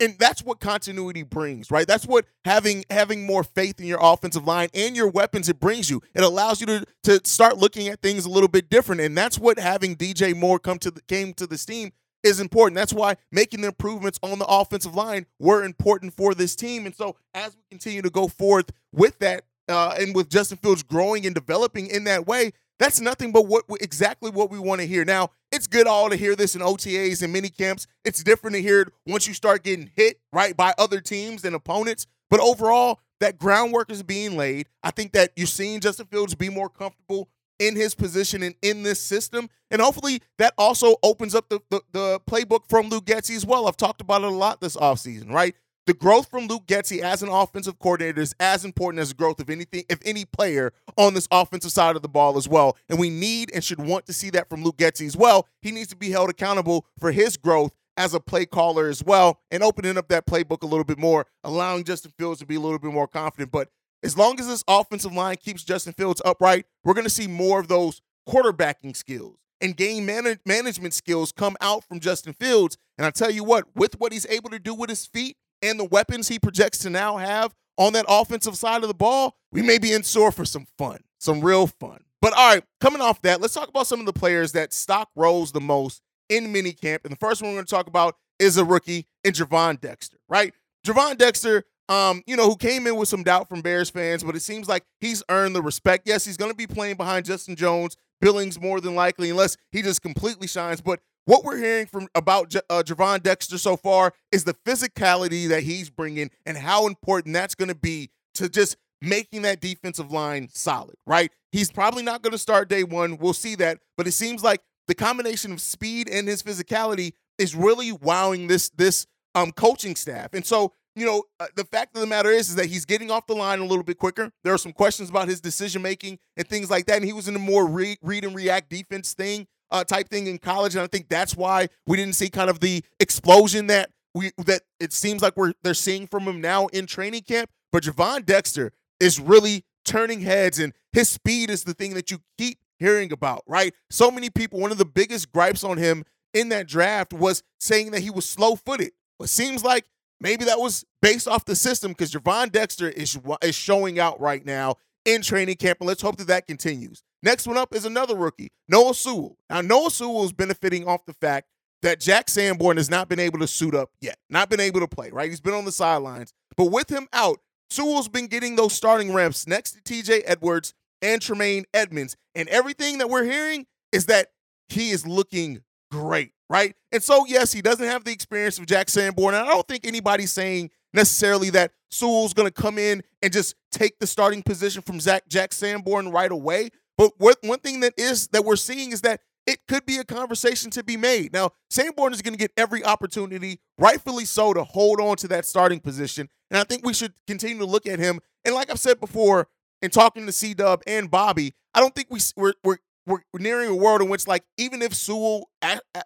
and 0.00 0.16
that's 0.18 0.42
what 0.42 0.60
continuity 0.60 1.22
brings, 1.22 1.70
right? 1.70 1.86
That's 1.86 2.06
what 2.06 2.26
having 2.44 2.84
having 2.90 3.26
more 3.26 3.44
faith 3.44 3.78
in 3.78 3.86
your 3.86 3.98
offensive 4.00 4.46
line 4.46 4.68
and 4.74 4.96
your 4.96 5.08
weapons 5.08 5.48
it 5.48 5.60
brings 5.60 5.90
you. 5.90 6.02
It 6.14 6.22
allows 6.22 6.60
you 6.60 6.66
to 6.66 6.84
to 7.04 7.20
start 7.24 7.58
looking 7.58 7.88
at 7.88 8.00
things 8.00 8.24
a 8.24 8.30
little 8.30 8.48
bit 8.48 8.70
different, 8.70 9.00
and 9.00 9.16
that's 9.16 9.38
what 9.38 9.58
having 9.58 9.96
DJ 9.96 10.34
Moore 10.34 10.58
come 10.58 10.78
to 10.78 10.90
the 10.90 11.02
came 11.02 11.34
to 11.34 11.46
this 11.46 11.64
team 11.64 11.92
is 12.22 12.40
important. 12.40 12.76
That's 12.76 12.92
why 12.92 13.16
making 13.32 13.62
the 13.62 13.68
improvements 13.68 14.18
on 14.22 14.38
the 14.38 14.46
offensive 14.46 14.94
line 14.94 15.26
were 15.38 15.64
important 15.64 16.14
for 16.14 16.34
this 16.34 16.54
team. 16.54 16.86
And 16.86 16.94
so 16.94 17.16
as 17.34 17.56
we 17.56 17.62
continue 17.70 18.02
to 18.02 18.10
go 18.10 18.28
forth 18.28 18.70
with 18.92 19.18
that, 19.20 19.44
uh, 19.68 19.94
and 19.98 20.14
with 20.14 20.28
Justin 20.28 20.58
Fields 20.58 20.82
growing 20.82 21.24
and 21.26 21.34
developing 21.34 21.86
in 21.86 22.04
that 22.04 22.26
way, 22.26 22.52
that's 22.78 23.00
nothing 23.00 23.30
but 23.30 23.46
what 23.46 23.64
exactly 23.80 24.30
what 24.30 24.50
we 24.50 24.58
want 24.58 24.80
to 24.80 24.86
hear. 24.86 25.04
Now, 25.04 25.30
it's 25.52 25.66
good 25.66 25.86
all 25.86 26.10
to 26.10 26.16
hear 26.16 26.36
this 26.36 26.54
in 26.54 26.62
OTAs 26.62 27.22
and 27.22 27.32
mini 27.32 27.48
camps. 27.48 27.86
It's 28.04 28.22
different 28.22 28.54
to 28.56 28.62
hear 28.62 28.82
it 28.82 28.88
once 29.06 29.26
you 29.26 29.34
start 29.34 29.64
getting 29.64 29.90
hit 29.96 30.20
right 30.32 30.56
by 30.56 30.74
other 30.78 31.00
teams 31.00 31.44
and 31.44 31.54
opponents. 31.54 32.06
But 32.30 32.40
overall, 32.40 33.00
that 33.20 33.38
groundwork 33.38 33.90
is 33.90 34.02
being 34.02 34.36
laid. 34.36 34.68
I 34.82 34.90
think 34.90 35.12
that 35.12 35.32
you're 35.36 35.46
seeing 35.46 35.80
Justin 35.80 36.06
Fields 36.06 36.34
be 36.34 36.48
more 36.48 36.68
comfortable 36.68 37.28
in 37.58 37.76
his 37.76 37.94
position 37.94 38.42
and 38.42 38.54
in 38.62 38.82
this 38.82 39.00
system. 39.00 39.50
And 39.70 39.82
hopefully 39.82 40.22
that 40.38 40.54
also 40.56 40.96
opens 41.02 41.34
up 41.34 41.48
the, 41.48 41.60
the, 41.70 41.82
the 41.92 42.20
playbook 42.28 42.68
from 42.68 42.88
Luke 42.88 43.04
Getsy 43.04 43.36
as 43.36 43.44
well. 43.44 43.68
I've 43.68 43.76
talked 43.76 44.00
about 44.00 44.22
it 44.22 44.28
a 44.28 44.30
lot 44.30 44.60
this 44.60 44.76
offseason, 44.76 45.30
right? 45.30 45.54
The 45.90 45.94
growth 45.94 46.30
from 46.30 46.46
Luke 46.46 46.68
Getsy 46.68 47.00
as 47.00 47.20
an 47.20 47.30
offensive 47.30 47.80
coordinator 47.80 48.20
is 48.20 48.32
as 48.38 48.64
important 48.64 49.00
as 49.00 49.08
the 49.08 49.16
growth 49.16 49.40
of 49.40 49.50
anything, 49.50 49.82
if 49.88 49.98
any 50.04 50.24
player 50.24 50.72
on 50.96 51.14
this 51.14 51.26
offensive 51.32 51.72
side 51.72 51.96
of 51.96 52.02
the 52.02 52.08
ball 52.08 52.36
as 52.36 52.48
well. 52.48 52.76
And 52.88 52.96
we 52.96 53.10
need 53.10 53.50
and 53.52 53.64
should 53.64 53.80
want 53.80 54.06
to 54.06 54.12
see 54.12 54.30
that 54.30 54.48
from 54.48 54.62
Luke 54.62 54.76
Getsy 54.76 55.04
as 55.04 55.16
well. 55.16 55.48
He 55.60 55.72
needs 55.72 55.88
to 55.88 55.96
be 55.96 56.12
held 56.12 56.30
accountable 56.30 56.86
for 57.00 57.10
his 57.10 57.36
growth 57.36 57.74
as 57.96 58.14
a 58.14 58.20
play 58.20 58.46
caller 58.46 58.86
as 58.86 59.02
well 59.02 59.40
and 59.50 59.64
opening 59.64 59.98
up 59.98 60.06
that 60.10 60.26
playbook 60.28 60.62
a 60.62 60.66
little 60.66 60.84
bit 60.84 60.96
more, 60.96 61.26
allowing 61.42 61.82
Justin 61.82 62.12
Fields 62.16 62.38
to 62.38 62.46
be 62.46 62.54
a 62.54 62.60
little 62.60 62.78
bit 62.78 62.92
more 62.92 63.08
confident. 63.08 63.50
But 63.50 63.66
as 64.04 64.16
long 64.16 64.38
as 64.38 64.46
this 64.46 64.62
offensive 64.68 65.12
line 65.12 65.38
keeps 65.38 65.64
Justin 65.64 65.94
Fields 65.94 66.22
upright, 66.24 66.66
we're 66.84 66.94
going 66.94 67.02
to 67.02 67.10
see 67.10 67.26
more 67.26 67.58
of 67.58 67.66
those 67.66 68.00
quarterbacking 68.28 68.94
skills 68.94 69.38
and 69.60 69.76
game 69.76 70.06
man- 70.06 70.38
management 70.46 70.94
skills 70.94 71.32
come 71.32 71.56
out 71.60 71.82
from 71.82 71.98
Justin 71.98 72.32
Fields. 72.32 72.78
And 72.96 73.04
I 73.04 73.10
tell 73.10 73.32
you 73.32 73.42
what, 73.42 73.64
with 73.74 73.98
what 73.98 74.12
he's 74.12 74.26
able 74.26 74.50
to 74.50 74.60
do 74.60 74.72
with 74.72 74.88
his 74.88 75.04
feet, 75.04 75.36
and 75.62 75.78
the 75.78 75.84
weapons 75.84 76.28
he 76.28 76.38
projects 76.38 76.78
to 76.78 76.90
now 76.90 77.16
have 77.16 77.54
on 77.76 77.92
that 77.94 78.04
offensive 78.08 78.56
side 78.56 78.82
of 78.82 78.88
the 78.88 78.94
ball, 78.94 79.36
we 79.52 79.62
may 79.62 79.78
be 79.78 79.92
in 79.92 80.02
store 80.02 80.32
for 80.32 80.44
some 80.44 80.66
fun, 80.76 80.98
some 81.18 81.40
real 81.40 81.66
fun. 81.66 82.00
But 82.20 82.34
all 82.34 82.54
right, 82.54 82.64
coming 82.80 83.00
off 83.00 83.22
that, 83.22 83.40
let's 83.40 83.54
talk 83.54 83.68
about 83.68 83.86
some 83.86 84.00
of 84.00 84.06
the 84.06 84.12
players 84.12 84.52
that 84.52 84.72
stock 84.72 85.08
rose 85.16 85.52
the 85.52 85.60
most 85.60 86.02
in 86.28 86.52
minicamp. 86.52 87.00
And 87.04 87.12
the 87.12 87.16
first 87.16 87.40
one 87.40 87.50
we're 87.50 87.56
going 87.56 87.66
to 87.66 87.70
talk 87.70 87.86
about 87.86 88.16
is 88.38 88.56
a 88.56 88.64
rookie 88.64 89.06
in 89.24 89.32
Gervon 89.32 89.80
Dexter, 89.80 90.18
right? 90.28 90.52
Gervon 90.86 91.16
Dexter, 91.16 91.64
um, 91.88 92.22
you 92.26 92.36
know, 92.36 92.46
who 92.46 92.56
came 92.56 92.86
in 92.86 92.96
with 92.96 93.08
some 93.08 93.22
doubt 93.22 93.48
from 93.48 93.62
Bears 93.62 93.90
fans, 93.90 94.22
but 94.22 94.36
it 94.36 94.40
seems 94.40 94.68
like 94.68 94.84
he's 95.00 95.22
earned 95.28 95.54
the 95.54 95.62
respect. 95.62 96.06
Yes, 96.06 96.24
he's 96.24 96.36
going 96.36 96.50
to 96.50 96.56
be 96.56 96.66
playing 96.66 96.96
behind 96.96 97.26
Justin 97.26 97.56
Jones, 97.56 97.96
Billings 98.20 98.60
more 98.60 98.80
than 98.80 98.94
likely, 98.94 99.30
unless 99.30 99.56
he 99.72 99.82
just 99.82 100.02
completely 100.02 100.46
shines. 100.46 100.80
But 100.80 101.00
what 101.30 101.44
we're 101.44 101.58
hearing 101.58 101.86
from 101.86 102.08
about 102.16 102.52
uh, 102.56 102.82
Gervon 102.82 103.22
Dexter 103.22 103.56
so 103.56 103.76
far 103.76 104.12
is 104.32 104.42
the 104.42 104.54
physicality 104.66 105.48
that 105.48 105.62
he's 105.62 105.88
bringing 105.88 106.28
and 106.44 106.58
how 106.58 106.88
important 106.88 107.34
that's 107.34 107.54
going 107.54 107.68
to 107.68 107.74
be 107.76 108.10
to 108.34 108.48
just 108.48 108.76
making 109.00 109.42
that 109.42 109.60
defensive 109.60 110.10
line 110.10 110.48
solid, 110.52 110.96
right? 111.06 111.30
He's 111.52 111.70
probably 111.70 112.02
not 112.02 112.22
going 112.22 112.32
to 112.32 112.38
start 112.38 112.68
day 112.68 112.82
one. 112.82 113.16
We'll 113.16 113.32
see 113.32 113.54
that. 113.56 113.78
But 113.96 114.08
it 114.08 114.12
seems 114.12 114.42
like 114.42 114.60
the 114.88 114.94
combination 114.96 115.52
of 115.52 115.60
speed 115.60 116.08
and 116.08 116.26
his 116.26 116.42
physicality 116.42 117.12
is 117.38 117.54
really 117.54 117.92
wowing 117.92 118.48
this 118.48 118.70
this 118.70 119.06
um 119.36 119.52
coaching 119.52 119.94
staff. 119.94 120.34
And 120.34 120.44
so, 120.44 120.72
you 120.96 121.06
know, 121.06 121.22
uh, 121.38 121.46
the 121.54 121.64
fact 121.64 121.94
of 121.94 122.00
the 122.00 122.08
matter 122.08 122.30
is 122.30 122.48
is 122.48 122.56
that 122.56 122.66
he's 122.66 122.84
getting 122.84 123.12
off 123.12 123.28
the 123.28 123.36
line 123.36 123.60
a 123.60 123.64
little 123.64 123.84
bit 123.84 123.98
quicker. 123.98 124.32
There 124.42 124.52
are 124.52 124.58
some 124.58 124.72
questions 124.72 125.10
about 125.10 125.28
his 125.28 125.40
decision 125.40 125.80
making 125.80 126.18
and 126.36 126.48
things 126.48 126.70
like 126.70 126.86
that. 126.86 126.96
And 126.96 127.04
he 127.04 127.12
was 127.12 127.28
in 127.28 127.36
a 127.36 127.38
more 127.38 127.66
re- 127.66 127.98
read 128.02 128.24
and 128.24 128.34
react 128.34 128.68
defense 128.68 129.14
thing 129.14 129.46
uh, 129.70 129.84
type 129.84 130.08
thing 130.08 130.26
in 130.26 130.38
college, 130.38 130.74
and 130.74 130.82
I 130.82 130.86
think 130.86 131.08
that's 131.08 131.36
why 131.36 131.68
we 131.86 131.96
didn't 131.96 132.14
see 132.14 132.28
kind 132.28 132.50
of 132.50 132.60
the 132.60 132.84
explosion 132.98 133.66
that 133.68 133.90
we 134.14 134.32
that 134.46 134.62
it 134.78 134.92
seems 134.92 135.22
like 135.22 135.36
we're 135.36 135.52
they're 135.62 135.74
seeing 135.74 136.06
from 136.06 136.24
him 136.24 136.40
now 136.40 136.66
in 136.68 136.86
training 136.86 137.22
camp. 137.22 137.50
But 137.72 137.84
Gervon 137.84 138.26
Dexter 138.26 138.72
is 138.98 139.20
really 139.20 139.64
turning 139.84 140.20
heads, 140.20 140.58
and 140.58 140.72
his 140.92 141.08
speed 141.08 141.50
is 141.50 141.64
the 141.64 141.74
thing 141.74 141.94
that 141.94 142.10
you 142.10 142.18
keep 142.36 142.58
hearing 142.78 143.12
about, 143.12 143.42
right? 143.46 143.74
So 143.90 144.10
many 144.10 144.30
people, 144.30 144.58
one 144.58 144.72
of 144.72 144.78
the 144.78 144.84
biggest 144.84 145.30
gripes 145.32 145.62
on 145.62 145.78
him 145.78 146.04
in 146.34 146.48
that 146.48 146.66
draft 146.66 147.12
was 147.12 147.42
saying 147.58 147.90
that 147.92 148.00
he 148.00 148.10
was 148.10 148.28
slow 148.28 148.56
footed. 148.56 148.92
It 149.20 149.28
seems 149.28 149.62
like 149.62 149.84
maybe 150.20 150.44
that 150.46 150.58
was 150.58 150.84
based 151.02 151.28
off 151.28 151.44
the 151.44 151.56
system 151.56 151.92
because 151.92 152.12
Gervon 152.12 152.50
Dexter 152.50 152.88
is 152.88 153.18
is 153.42 153.54
showing 153.54 153.98
out 153.98 154.20
right 154.20 154.44
now 154.44 154.76
in 155.04 155.22
training 155.22 155.56
camp, 155.56 155.78
and 155.80 155.88
let's 155.88 156.02
hope 156.02 156.16
that 156.16 156.28
that 156.28 156.46
continues. 156.46 157.02
Next 157.22 157.46
one 157.46 157.56
up 157.58 157.74
is 157.74 157.84
another 157.84 158.16
rookie, 158.16 158.50
Noah 158.68 158.94
Sewell. 158.94 159.36
Now, 159.48 159.60
Noah 159.60 159.90
Sewell 159.90 160.24
is 160.24 160.32
benefiting 160.32 160.86
off 160.86 161.04
the 161.06 161.12
fact 161.14 161.48
that 161.82 162.00
Jack 162.00 162.28
Sanborn 162.28 162.76
has 162.76 162.90
not 162.90 163.08
been 163.08 163.20
able 163.20 163.38
to 163.40 163.46
suit 163.46 163.74
up 163.74 163.90
yet, 164.00 164.18
not 164.28 164.50
been 164.50 164.60
able 164.60 164.80
to 164.80 164.88
play, 164.88 165.10
right? 165.10 165.28
He's 165.28 165.40
been 165.40 165.54
on 165.54 165.64
the 165.64 165.72
sidelines. 165.72 166.32
But 166.56 166.66
with 166.66 166.90
him 166.90 167.08
out, 167.12 167.40
Sewell's 167.70 168.08
been 168.08 168.26
getting 168.26 168.56
those 168.56 168.72
starting 168.72 169.12
reps 169.12 169.46
next 169.46 169.72
to 169.72 169.80
TJ 169.80 170.22
Edwards 170.26 170.74
and 171.02 171.22
Tremaine 171.22 171.64
Edmunds. 171.72 172.16
And 172.34 172.48
everything 172.48 172.98
that 172.98 173.08
we're 173.08 173.24
hearing 173.24 173.66
is 173.92 174.06
that 174.06 174.28
he 174.68 174.90
is 174.90 175.06
looking 175.06 175.62
great, 175.90 176.32
right? 176.48 176.74
And 176.92 177.02
so, 177.02 177.24
yes, 177.26 177.52
he 177.52 177.62
doesn't 177.62 177.86
have 177.86 178.04
the 178.04 178.12
experience 178.12 178.58
of 178.58 178.66
Jack 178.66 178.88
Sanborn. 178.88 179.34
And 179.34 179.44
I 179.44 179.52
don't 179.52 179.66
think 179.66 179.86
anybody's 179.86 180.32
saying 180.32 180.70
necessarily 180.92 181.50
that 181.50 181.72
Sewell's 181.90 182.34
going 182.34 182.48
to 182.48 182.62
come 182.62 182.78
in 182.78 183.02
and 183.22 183.32
just 183.32 183.54
take 183.70 183.98
the 183.98 184.06
starting 184.06 184.42
position 184.42 184.82
from 184.82 185.00
Zach 185.00 185.28
Jack 185.28 185.52
Sanborn 185.52 186.10
right 186.10 186.30
away. 186.30 186.70
But 187.00 187.12
what, 187.16 187.38
one 187.40 187.60
thing 187.60 187.80
that 187.80 187.94
is 187.96 188.28
that 188.28 188.44
we're 188.44 188.56
seeing 188.56 188.92
is 188.92 189.00
that 189.00 189.22
it 189.46 189.60
could 189.66 189.86
be 189.86 189.96
a 189.96 190.04
conversation 190.04 190.70
to 190.72 190.84
be 190.84 190.98
made. 190.98 191.32
Now, 191.32 191.52
Sanborn 191.70 192.12
is 192.12 192.20
going 192.20 192.34
to 192.34 192.38
get 192.38 192.52
every 192.58 192.84
opportunity, 192.84 193.62
rightfully 193.78 194.26
so, 194.26 194.52
to 194.52 194.64
hold 194.64 195.00
on 195.00 195.16
to 195.16 195.28
that 195.28 195.46
starting 195.46 195.80
position. 195.80 196.28
And 196.50 196.58
I 196.58 196.64
think 196.64 196.84
we 196.84 196.92
should 196.92 197.14
continue 197.26 197.56
to 197.60 197.64
look 197.64 197.86
at 197.86 197.98
him. 197.98 198.20
And 198.44 198.54
like 198.54 198.70
I've 198.70 198.78
said 198.78 199.00
before, 199.00 199.48
in 199.80 199.88
talking 199.88 200.26
to 200.26 200.32
C 200.32 200.52
Dub 200.52 200.82
and 200.86 201.10
Bobby, 201.10 201.54
I 201.74 201.80
don't 201.80 201.94
think 201.94 202.08
we 202.10 202.20
we're, 202.36 202.52
we're 202.62 202.76
we're 203.06 203.22
nearing 203.38 203.70
a 203.70 203.74
world 203.74 204.02
in 204.02 204.10
which 204.10 204.26
like 204.26 204.44
even 204.58 204.82
if 204.82 204.94
Sewell 204.94 205.48
at, 205.62 205.82
at 205.94 206.04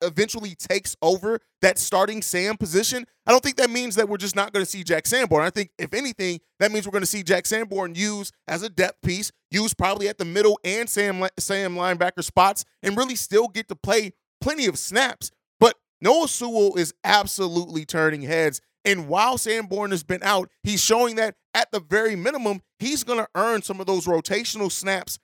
eventually 0.00 0.54
takes 0.54 0.96
over 1.02 1.40
that 1.60 1.78
starting 1.78 2.22
Sam 2.22 2.56
position, 2.56 3.06
I 3.26 3.30
don't 3.30 3.42
think 3.42 3.56
that 3.56 3.70
means 3.70 3.94
that 3.96 4.08
we're 4.08 4.16
just 4.16 4.36
not 4.36 4.52
going 4.52 4.64
to 4.64 4.70
see 4.70 4.82
Jack 4.82 5.06
Sanborn. 5.06 5.44
I 5.44 5.50
think 5.50 5.70
if 5.78 5.94
anything, 5.94 6.40
that 6.58 6.72
means 6.72 6.86
we're 6.86 6.92
going 6.92 7.02
to 7.02 7.06
see 7.06 7.22
Jack 7.22 7.46
Sanborn 7.46 7.94
used 7.94 8.34
as 8.48 8.62
a 8.62 8.68
depth 8.68 9.02
piece, 9.02 9.30
used 9.50 9.78
probably 9.78 10.08
at 10.08 10.18
the 10.18 10.24
middle 10.24 10.58
and 10.64 10.88
Sam 10.88 11.26
Sam 11.38 11.74
linebacker 11.74 12.24
spots, 12.24 12.64
and 12.82 12.96
really 12.96 13.16
still 13.16 13.48
get 13.48 13.68
to 13.68 13.76
play 13.76 14.12
plenty 14.40 14.66
of 14.66 14.78
snaps. 14.78 15.30
But 15.60 15.76
Noah 16.00 16.28
Sewell 16.28 16.76
is 16.76 16.92
absolutely 17.04 17.84
turning 17.84 18.22
heads. 18.22 18.60
And 18.84 19.06
while 19.06 19.38
Sanborn 19.38 19.92
has 19.92 20.02
been 20.02 20.22
out, 20.24 20.50
he's 20.64 20.82
showing 20.82 21.14
that 21.16 21.36
at 21.54 21.70
the 21.70 21.78
very 21.78 22.16
minimum, 22.16 22.62
he's 22.80 23.04
going 23.04 23.20
to 23.20 23.28
earn 23.36 23.62
some 23.62 23.78
of 23.78 23.86
those 23.86 24.06
rotational 24.06 24.72
snaps, 24.72 25.20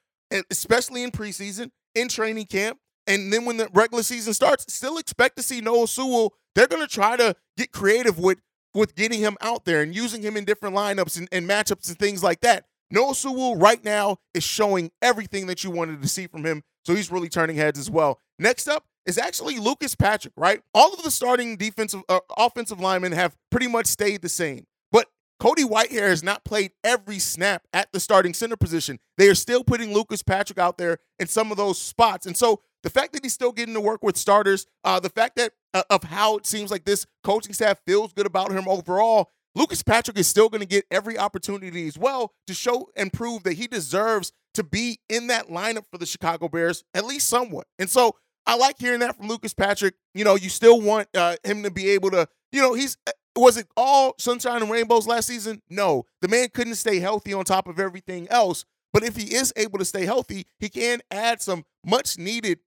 especially 0.50 1.02
in 1.02 1.10
preseason, 1.10 1.70
in 1.94 2.08
training 2.08 2.46
camp. 2.46 2.78
And 3.08 3.32
then 3.32 3.44
when 3.46 3.56
the 3.56 3.68
regular 3.72 4.04
season 4.04 4.34
starts, 4.34 4.72
still 4.72 4.98
expect 4.98 5.36
to 5.38 5.42
see 5.42 5.60
Noah 5.60 5.88
Sewell. 5.88 6.34
They're 6.54 6.68
going 6.68 6.86
to 6.86 6.92
try 6.92 7.16
to 7.16 7.34
get 7.56 7.72
creative 7.72 8.18
with 8.18 8.38
with 8.74 8.94
getting 8.94 9.18
him 9.18 9.36
out 9.40 9.64
there 9.64 9.80
and 9.80 9.94
using 9.94 10.22
him 10.22 10.36
in 10.36 10.44
different 10.44 10.76
lineups 10.76 11.16
and, 11.16 11.26
and 11.32 11.48
matchups 11.48 11.88
and 11.88 11.98
things 11.98 12.22
like 12.22 12.42
that. 12.42 12.66
Noah 12.90 13.14
Sewell 13.14 13.56
right 13.56 13.82
now 13.82 14.18
is 14.34 14.44
showing 14.44 14.90
everything 15.02 15.46
that 15.46 15.64
you 15.64 15.70
wanted 15.70 16.00
to 16.02 16.08
see 16.08 16.26
from 16.26 16.44
him. 16.44 16.62
So 16.84 16.94
he's 16.94 17.10
really 17.10 17.28
turning 17.28 17.56
heads 17.56 17.78
as 17.78 17.90
well. 17.90 18.20
Next 18.38 18.68
up 18.68 18.84
is 19.06 19.18
actually 19.18 19.58
Lucas 19.58 19.94
Patrick, 19.94 20.34
right? 20.36 20.60
All 20.74 20.92
of 20.92 21.02
the 21.02 21.10
starting 21.10 21.56
defensive 21.56 22.02
uh, 22.08 22.20
offensive 22.36 22.78
linemen 22.78 23.12
have 23.12 23.36
pretty 23.50 23.68
much 23.68 23.86
stayed 23.86 24.22
the 24.22 24.28
same. 24.28 24.66
But 24.92 25.08
Cody 25.40 25.64
Whitehair 25.64 26.08
has 26.08 26.22
not 26.22 26.44
played 26.44 26.72
every 26.84 27.18
snap 27.18 27.62
at 27.72 27.90
the 27.92 28.00
starting 28.00 28.34
center 28.34 28.56
position. 28.56 28.98
They 29.16 29.28
are 29.28 29.34
still 29.34 29.64
putting 29.64 29.92
Lucas 29.92 30.22
Patrick 30.22 30.58
out 30.58 30.78
there 30.78 30.98
in 31.18 31.26
some 31.26 31.50
of 31.50 31.56
those 31.56 31.78
spots. 31.78 32.26
And 32.26 32.36
so 32.36 32.60
the 32.82 32.90
fact 32.90 33.12
that 33.12 33.24
he's 33.24 33.32
still 33.32 33.52
getting 33.52 33.74
to 33.74 33.80
work 33.80 34.02
with 34.02 34.16
starters, 34.16 34.66
uh, 34.84 35.00
the 35.00 35.08
fact 35.08 35.36
that 35.36 35.52
uh, 35.74 35.82
of 35.90 36.04
how 36.04 36.36
it 36.36 36.46
seems 36.46 36.70
like 36.70 36.84
this 36.84 37.06
coaching 37.24 37.52
staff 37.52 37.80
feels 37.86 38.12
good 38.12 38.26
about 38.26 38.52
him 38.52 38.68
overall, 38.68 39.30
Lucas 39.54 39.82
Patrick 39.82 40.18
is 40.18 40.28
still 40.28 40.48
going 40.48 40.60
to 40.60 40.66
get 40.66 40.84
every 40.90 41.18
opportunity 41.18 41.88
as 41.88 41.98
well 41.98 42.32
to 42.46 42.54
show 42.54 42.88
and 42.96 43.12
prove 43.12 43.42
that 43.42 43.54
he 43.54 43.66
deserves 43.66 44.32
to 44.54 44.62
be 44.62 45.00
in 45.08 45.26
that 45.28 45.48
lineup 45.48 45.84
for 45.90 45.98
the 45.98 46.06
Chicago 46.06 46.48
Bears, 46.48 46.84
at 46.94 47.04
least 47.04 47.28
somewhat. 47.28 47.66
And 47.78 47.90
so 47.90 48.16
I 48.46 48.56
like 48.56 48.76
hearing 48.78 49.00
that 49.00 49.16
from 49.16 49.28
Lucas 49.28 49.54
Patrick. 49.54 49.94
You 50.14 50.24
know, 50.24 50.36
you 50.36 50.48
still 50.48 50.80
want 50.80 51.08
uh, 51.14 51.36
him 51.44 51.62
to 51.64 51.70
be 51.70 51.90
able 51.90 52.10
to, 52.12 52.28
you 52.52 52.62
know, 52.62 52.74
he's 52.74 52.96
was 53.36 53.56
it 53.56 53.68
all 53.76 54.14
sunshine 54.18 54.62
and 54.62 54.70
rainbows 54.70 55.06
last 55.06 55.28
season? 55.28 55.62
No. 55.70 56.06
The 56.22 56.28
man 56.28 56.48
couldn't 56.52 56.74
stay 56.74 56.98
healthy 56.98 57.32
on 57.32 57.44
top 57.44 57.68
of 57.68 57.78
everything 57.78 58.28
else. 58.28 58.64
But 58.92 59.04
if 59.04 59.16
he 59.16 59.34
is 59.34 59.52
able 59.56 59.78
to 59.78 59.84
stay 59.84 60.06
healthy, 60.06 60.46
he 60.58 60.68
can 60.68 61.00
add 61.10 61.40
some 61.40 61.64
much 61.84 62.18
needed 62.18 62.58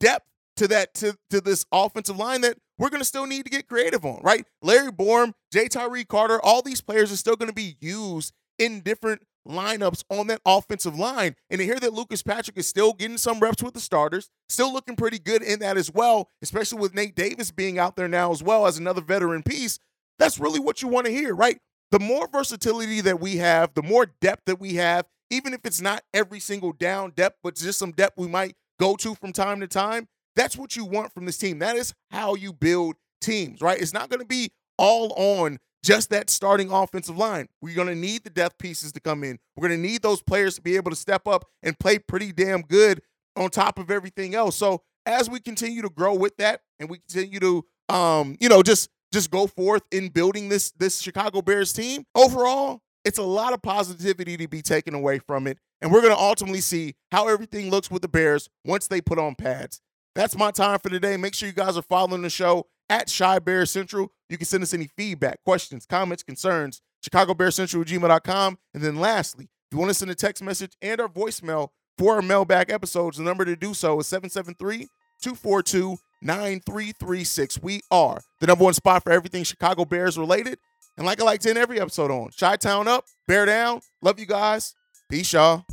depth 0.00 0.26
to 0.56 0.68
that 0.68 0.94
to, 0.94 1.16
to 1.30 1.40
this 1.40 1.64
offensive 1.72 2.16
line 2.16 2.40
that 2.42 2.58
we're 2.78 2.90
going 2.90 3.00
to 3.00 3.06
still 3.06 3.26
need 3.26 3.44
to 3.44 3.50
get 3.50 3.68
creative 3.68 4.04
on, 4.04 4.20
right? 4.22 4.44
Larry 4.62 4.92
Borom, 4.92 5.32
J. 5.52 5.68
Tyree 5.68 6.04
Carter, 6.04 6.40
all 6.42 6.62
these 6.62 6.80
players 6.80 7.12
are 7.12 7.16
still 7.16 7.36
going 7.36 7.48
to 7.48 7.54
be 7.54 7.76
used 7.80 8.32
in 8.58 8.80
different 8.80 9.22
lineups 9.48 10.04
on 10.10 10.26
that 10.28 10.40
offensive 10.44 10.98
line. 10.98 11.34
And 11.50 11.58
to 11.58 11.64
hear 11.64 11.80
that 11.80 11.94
Lucas 11.94 12.22
Patrick 12.22 12.56
is 12.58 12.68
still 12.68 12.92
getting 12.92 13.18
some 13.18 13.40
reps 13.40 13.62
with 13.62 13.74
the 13.74 13.80
starters, 13.80 14.28
still 14.48 14.72
looking 14.72 14.96
pretty 14.96 15.18
good 15.18 15.42
in 15.42 15.60
that 15.60 15.76
as 15.76 15.90
well, 15.92 16.28
especially 16.42 16.78
with 16.78 16.94
Nate 16.94 17.14
Davis 17.14 17.50
being 17.50 17.78
out 17.78 17.96
there 17.96 18.08
now 18.08 18.30
as 18.30 18.42
well 18.42 18.66
as 18.66 18.78
another 18.78 19.00
veteran 19.00 19.42
piece. 19.42 19.78
That's 20.18 20.38
really 20.38 20.60
what 20.60 20.82
you 20.82 20.88
want 20.88 21.06
to 21.06 21.12
hear, 21.12 21.34
right? 21.34 21.58
The 21.90 22.00
more 22.00 22.28
versatility 22.30 23.00
that 23.00 23.20
we 23.20 23.36
have, 23.36 23.72
the 23.74 23.82
more 23.82 24.06
depth 24.20 24.42
that 24.46 24.60
we 24.60 24.74
have, 24.74 25.06
even 25.30 25.54
if 25.54 25.60
it's 25.64 25.80
not 25.80 26.02
every 26.12 26.40
single 26.40 26.72
down 26.72 27.12
depth, 27.16 27.38
but 27.42 27.54
just 27.54 27.78
some 27.78 27.92
depth 27.92 28.18
we 28.18 28.28
might 28.28 28.54
go 28.78 28.96
to 28.96 29.14
from 29.14 29.32
time 29.32 29.60
to 29.60 29.66
time, 29.66 30.08
that's 30.36 30.56
what 30.56 30.76
you 30.76 30.84
want 30.84 31.12
from 31.12 31.26
this 31.26 31.38
team. 31.38 31.58
That 31.58 31.76
is 31.76 31.94
how 32.10 32.34
you 32.34 32.52
build 32.52 32.96
teams, 33.20 33.60
right? 33.60 33.80
It's 33.80 33.92
not 33.92 34.08
going 34.08 34.20
to 34.20 34.26
be 34.26 34.50
all 34.78 35.12
on 35.16 35.58
just 35.84 36.10
that 36.10 36.30
starting 36.30 36.70
offensive 36.70 37.16
line. 37.16 37.48
We're 37.60 37.74
going 37.74 37.88
to 37.88 37.94
need 37.94 38.24
the 38.24 38.30
depth 38.30 38.58
pieces 38.58 38.92
to 38.92 39.00
come 39.00 39.24
in. 39.24 39.38
We're 39.56 39.68
going 39.68 39.80
to 39.80 39.88
need 39.88 40.02
those 40.02 40.22
players 40.22 40.56
to 40.56 40.62
be 40.62 40.76
able 40.76 40.90
to 40.90 40.96
step 40.96 41.26
up 41.26 41.44
and 41.62 41.78
play 41.78 41.98
pretty 41.98 42.32
damn 42.32 42.62
good 42.62 43.02
on 43.36 43.50
top 43.50 43.78
of 43.78 43.90
everything 43.90 44.34
else. 44.34 44.56
So 44.56 44.82
as 45.06 45.30
we 45.30 45.40
continue 45.40 45.82
to 45.82 45.90
grow 45.90 46.14
with 46.14 46.36
that 46.36 46.60
and 46.78 46.90
we 46.90 46.98
continue 46.98 47.40
to 47.40 47.64
um, 47.88 48.36
you 48.40 48.48
know, 48.48 48.62
just 48.62 48.90
just 49.12 49.30
go 49.30 49.46
forth 49.46 49.82
in 49.90 50.08
building 50.08 50.48
this 50.48 50.70
this 50.72 51.00
Chicago 51.00 51.42
Bears 51.42 51.72
team. 51.72 52.04
Overall, 52.14 52.80
it's 53.04 53.18
a 53.18 53.22
lot 53.22 53.52
of 53.52 53.62
positivity 53.62 54.36
to 54.36 54.48
be 54.48 54.62
taken 54.62 54.94
away 54.94 55.18
from 55.18 55.46
it. 55.46 55.58
And 55.80 55.92
we're 55.92 56.00
going 56.02 56.14
to 56.14 56.20
ultimately 56.20 56.60
see 56.60 56.94
how 57.12 57.28
everything 57.28 57.70
looks 57.70 57.90
with 57.90 58.02
the 58.02 58.08
Bears 58.08 58.48
once 58.64 58.88
they 58.88 59.00
put 59.00 59.18
on 59.18 59.34
pads. 59.34 59.80
That's 60.14 60.36
my 60.36 60.50
time 60.50 60.80
for 60.80 60.88
today. 60.88 61.16
Make 61.16 61.34
sure 61.34 61.48
you 61.48 61.54
guys 61.54 61.76
are 61.76 61.82
following 61.82 62.22
the 62.22 62.30
show 62.30 62.66
at 62.90 63.12
Chi 63.16 63.38
Bear 63.38 63.64
Central. 63.66 64.10
You 64.28 64.36
can 64.36 64.46
send 64.46 64.62
us 64.62 64.74
any 64.74 64.88
feedback, 64.96 65.42
questions, 65.44 65.86
comments, 65.86 66.22
concerns, 66.22 66.80
ChicagoBearCentral 67.08 67.84
gmail.com. 67.84 68.58
And 68.74 68.82
then 68.82 68.96
lastly, 68.96 69.44
if 69.44 69.72
you 69.72 69.78
want 69.78 69.90
to 69.90 69.94
send 69.94 70.10
a 70.10 70.14
text 70.14 70.42
message 70.42 70.72
and 70.82 71.00
our 71.00 71.08
voicemail 71.08 71.68
for 71.96 72.14
our 72.14 72.22
mailbag 72.22 72.70
episodes, 72.70 73.18
the 73.18 73.22
number 73.22 73.44
to 73.44 73.54
do 73.54 73.74
so 73.74 74.00
is 74.00 74.06
773 74.08 74.88
242 75.22 75.98
9336. 76.22 77.62
We 77.62 77.80
are 77.90 78.20
the 78.40 78.46
number 78.46 78.64
one 78.64 78.74
spot 78.74 79.04
for 79.04 79.12
everything 79.12 79.44
Chicago 79.44 79.84
Bears 79.84 80.18
related. 80.18 80.58
And 80.96 81.06
like 81.06 81.20
I 81.20 81.24
like 81.24 81.40
to 81.42 81.50
end 81.50 81.58
every 81.58 81.80
episode 81.80 82.10
on, 82.10 82.30
Chi 82.38 82.56
Town 82.56 82.88
up, 82.88 83.04
bear 83.28 83.46
down. 83.46 83.80
Love 84.02 84.18
you 84.18 84.26
guys. 84.26 84.74
Peace, 85.10 85.32
y'all. 85.32 85.64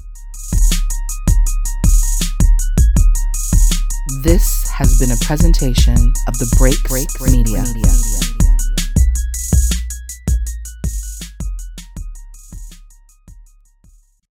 This 4.23 4.69
has 4.69 4.97
been 4.97 5.11
a 5.11 5.17
presentation 5.25 5.97
of 6.29 6.39
the 6.39 6.55
Break 6.57 6.81
Break 6.85 7.09
Media. 7.19 7.63
Media. 7.63 8.24